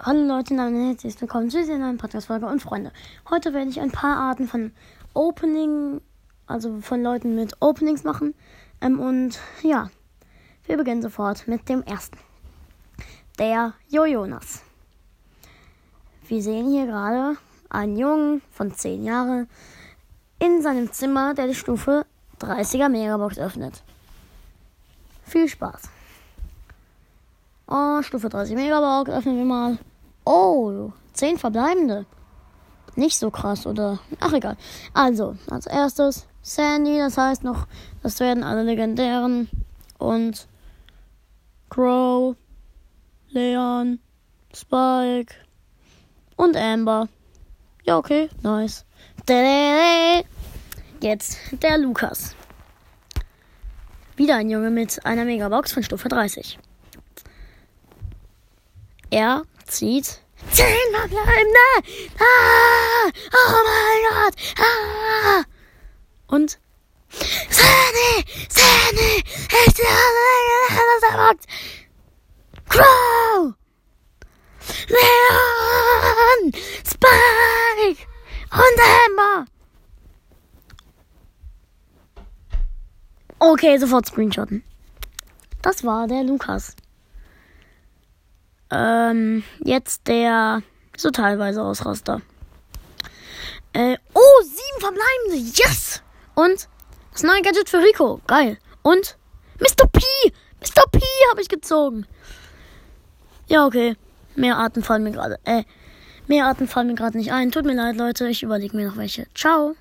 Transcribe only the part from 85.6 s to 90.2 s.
Das war der Lukas. Ähm, jetzt